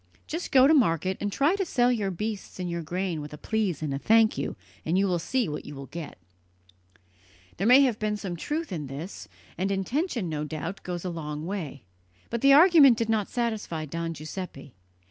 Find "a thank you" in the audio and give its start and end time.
3.93-4.55